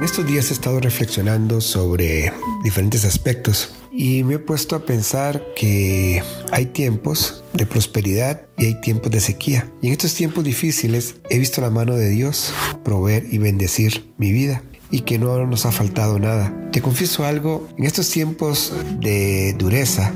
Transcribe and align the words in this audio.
En 0.00 0.04
estos 0.04 0.26
días 0.26 0.50
he 0.50 0.54
estado 0.54 0.80
reflexionando 0.80 1.60
sobre 1.60 2.32
diferentes 2.64 3.04
aspectos 3.04 3.74
y 3.92 4.24
me 4.24 4.36
he 4.36 4.38
puesto 4.38 4.74
a 4.74 4.86
pensar 4.86 5.44
que 5.54 6.22
hay 6.50 6.64
tiempos 6.64 7.44
de 7.52 7.66
prosperidad 7.66 8.46
y 8.60 8.66
hay 8.66 8.74
tiempos 8.74 9.10
de 9.10 9.20
sequía. 9.20 9.68
Y 9.82 9.88
en 9.88 9.94
estos 9.94 10.14
tiempos 10.14 10.44
difíciles 10.44 11.16
he 11.30 11.38
visto 11.38 11.60
la 11.60 11.70
mano 11.70 11.96
de 11.96 12.10
Dios 12.10 12.52
proveer 12.84 13.26
y 13.30 13.38
bendecir 13.38 14.12
mi 14.18 14.30
vida 14.30 14.62
y 14.90 15.00
que 15.00 15.18
no 15.18 15.46
nos 15.46 15.66
ha 15.66 15.72
faltado 15.72 16.18
nada. 16.18 16.54
Te 16.72 16.82
confieso 16.82 17.24
algo, 17.24 17.68
en 17.78 17.84
estos 17.84 18.10
tiempos 18.10 18.72
de 19.00 19.54
dureza, 19.58 20.12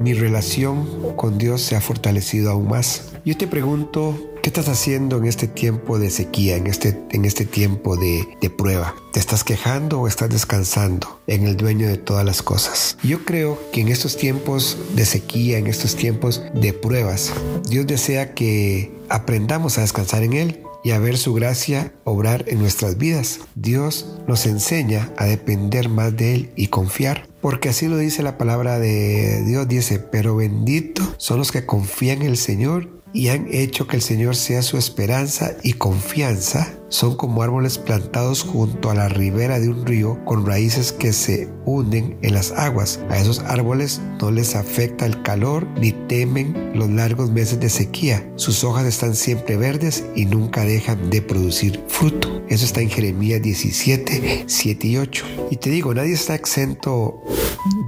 mi 0.00 0.12
relación 0.12 1.14
con 1.16 1.38
Dios 1.38 1.62
se 1.62 1.76
ha 1.76 1.80
fortalecido 1.80 2.50
aún 2.50 2.68
más. 2.68 3.12
Yo 3.24 3.36
te 3.36 3.46
pregunto, 3.46 4.18
¿qué 4.42 4.50
estás 4.50 4.68
haciendo 4.68 5.16
en 5.16 5.24
este 5.24 5.48
tiempo 5.48 5.98
de 5.98 6.10
sequía, 6.10 6.56
en 6.56 6.66
este, 6.66 7.02
en 7.10 7.24
este 7.24 7.46
tiempo 7.46 7.96
de, 7.96 8.28
de 8.40 8.50
prueba? 8.50 8.94
¿Te 9.12 9.20
estás 9.20 9.44
quejando 9.44 10.00
o 10.00 10.08
estás 10.08 10.28
descansando 10.28 11.20
en 11.26 11.46
el 11.46 11.56
dueño 11.56 11.88
de 11.88 11.96
todas 11.96 12.24
las 12.24 12.42
cosas? 12.42 12.98
Yo 13.02 13.24
creo 13.24 13.58
que 13.72 13.80
en 13.80 13.88
estos 13.88 14.16
tiempos 14.16 14.76
de 14.94 15.06
sequía, 15.06 15.56
en 15.56 15.68
estos 15.68 15.96
tiempos 15.96 16.42
de 16.54 16.72
pruebas, 16.74 17.32
Dios 17.68 17.83
desea 17.86 18.34
que 18.34 18.92
aprendamos 19.08 19.78
a 19.78 19.82
descansar 19.82 20.22
en 20.22 20.32
Él 20.34 20.60
y 20.84 20.90
a 20.90 20.98
ver 20.98 21.16
su 21.16 21.32
gracia 21.32 21.92
obrar 22.04 22.44
en 22.46 22.58
nuestras 22.58 22.98
vidas. 22.98 23.40
Dios 23.54 24.18
nos 24.28 24.44
enseña 24.46 25.10
a 25.16 25.24
depender 25.24 25.88
más 25.88 26.16
de 26.16 26.34
Él 26.34 26.52
y 26.56 26.68
confiar. 26.68 27.26
Porque 27.40 27.70
así 27.70 27.88
lo 27.88 27.96
dice 27.96 28.22
la 28.22 28.38
palabra 28.38 28.78
de 28.78 29.42
Dios, 29.44 29.66
dice, 29.66 29.98
pero 29.98 30.36
bendito 30.36 31.02
son 31.16 31.38
los 31.38 31.52
que 31.52 31.66
confían 31.66 32.22
en 32.22 32.28
el 32.28 32.36
Señor 32.36 33.03
y 33.14 33.28
han 33.28 33.46
hecho 33.50 33.86
que 33.86 33.96
el 33.96 34.02
Señor 34.02 34.34
sea 34.34 34.60
su 34.60 34.76
esperanza 34.76 35.56
y 35.62 35.74
confianza, 35.74 36.74
son 36.88 37.16
como 37.16 37.42
árboles 37.42 37.78
plantados 37.78 38.42
junto 38.42 38.90
a 38.90 38.94
la 38.94 39.08
ribera 39.08 39.60
de 39.60 39.68
un 39.68 39.86
río 39.86 40.22
con 40.24 40.44
raíces 40.44 40.92
que 40.92 41.12
se 41.12 41.48
hunden 41.64 42.18
en 42.22 42.34
las 42.34 42.50
aguas. 42.52 43.00
A 43.08 43.18
esos 43.18 43.38
árboles 43.38 44.00
no 44.20 44.32
les 44.32 44.56
afecta 44.56 45.06
el 45.06 45.22
calor 45.22 45.66
ni 45.78 45.92
temen 45.92 46.72
los 46.74 46.90
largos 46.90 47.30
meses 47.30 47.60
de 47.60 47.70
sequía. 47.70 48.28
Sus 48.34 48.64
hojas 48.64 48.84
están 48.84 49.14
siempre 49.14 49.56
verdes 49.56 50.04
y 50.16 50.26
nunca 50.26 50.64
dejan 50.64 51.08
de 51.08 51.22
producir 51.22 51.82
fruto. 51.86 52.42
Eso 52.48 52.64
está 52.64 52.80
en 52.80 52.90
Jeremías 52.90 53.40
17, 53.40 54.44
7 54.46 54.86
y 54.88 54.96
8. 54.98 55.24
Y 55.52 55.56
te 55.56 55.70
digo, 55.70 55.94
nadie 55.94 56.12
está 56.12 56.34
exento 56.34 57.22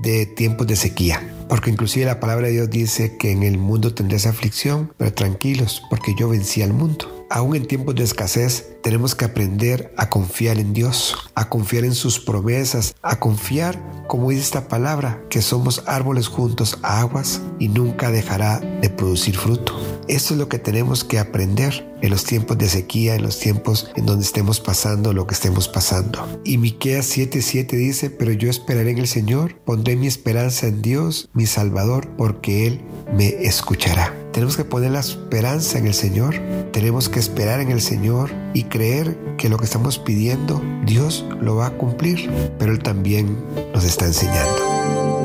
de 0.03 0.27
tiempos 0.27 0.69
de 0.69 0.77
sequía. 0.77 1.36
Porque 1.49 1.71
inclusive 1.71 2.07
la 2.07 2.21
palabra 2.21 2.47
de 2.49 2.55
Dios 2.55 2.71
dice 2.71 3.17
que 3.17 3.31
en 3.31 3.43
el 3.43 3.59
mundo 3.59 3.95
tendrás 3.95 4.27
aflicción, 4.27 4.93
pero 4.97 5.13
tranquilos, 5.13 5.83
porque 5.91 6.15
yo 6.19 6.29
vencí 6.29 6.63
al 6.63 6.73
mundo. 6.73 7.17
Aún 7.29 7.57
en 7.57 7.67
tiempos 7.67 7.97
de 7.97 8.05
escasez 8.05 8.77
tenemos 8.83 9.17
que 9.17 9.25
aprender 9.25 9.93
a 9.97 10.09
confiar 10.09 10.59
en 10.59 10.73
Dios, 10.73 11.17
a 11.35 11.49
confiar 11.49 11.85
en 11.85 11.95
sus 11.95 12.21
promesas, 12.21 12.95
a 13.03 13.19
confiar, 13.19 13.83
como 14.07 14.31
dice 14.31 14.43
esta 14.43 14.69
palabra, 14.69 15.21
que 15.29 15.43
somos 15.43 15.83
árboles 15.87 16.29
juntos 16.29 16.79
a 16.83 17.01
aguas 17.01 17.41
y 17.59 17.69
nunca 17.69 18.13
dejará 18.13 18.61
de 18.61 18.91
producir 18.91 19.37
fruto. 19.37 19.75
Esto 20.07 20.35
es 20.35 20.39
lo 20.39 20.49
que 20.49 20.61
tenemos 20.61 21.03
que 21.03 21.19
aprender 21.19 21.96
en 22.03 22.11
los 22.11 22.25
tiempos 22.25 22.59
de 22.59 22.69
sequía, 22.69 23.15
en 23.15 23.23
los 23.23 23.39
tiempos 23.39 23.91
en 23.97 24.07
donde 24.07 24.25
estemos 24.25 24.61
pasando 24.61 25.13
lo 25.13 25.27
que 25.27 25.35
estemos 25.35 25.69
pasando. 25.69 26.27
Y 26.45 26.59
Miqueas 26.59 27.07
7:7 27.07 27.77
dice, 27.77 28.11
"Pero 28.11 28.33
yo 28.33 28.51
esperaré 28.51 28.91
en 28.91 28.99
el 28.99 29.09
Señor, 29.09 29.57
pondré 29.65 29.97
mi 29.97 30.07
esperanza 30.07 30.67
en 30.67 30.83
Dios, 30.83 31.29
mi 31.33 31.47
Salvador, 31.47 32.09
porque 32.17 32.67
él 32.67 32.81
me 33.17 33.29
escuchará." 33.47 34.15
Tenemos 34.33 34.57
que 34.57 34.65
poner 34.65 34.91
la 34.91 35.01
esperanza 35.01 35.79
en 35.79 35.87
el 35.87 35.95
Señor, 35.95 36.35
tenemos 36.73 37.09
que 37.09 37.21
esperar 37.21 37.61
en 37.61 37.71
el 37.71 37.81
Señor 37.81 38.31
y 38.53 38.65
creer 38.65 39.19
que 39.39 39.49
lo 39.49 39.57
que 39.57 39.65
estamos 39.65 39.99
pidiendo 39.99 40.63
Dios 40.85 41.25
lo 41.41 41.57
va 41.57 41.67
a 41.67 41.79
cumplir, 41.79 42.31
pero 42.59 42.73
Él 42.73 42.83
también 42.83 43.37
nos 43.73 43.85
está 43.85 44.07
enseñando. 44.07 45.16